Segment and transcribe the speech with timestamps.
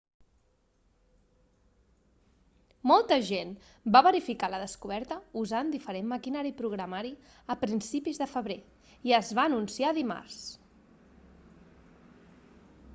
[2.91, 3.51] molta gent
[3.97, 7.13] va verificar la descoberta usant diferent maquinari i programari
[7.55, 8.59] a principis de febrer
[9.11, 10.41] i es va anunciar dimarts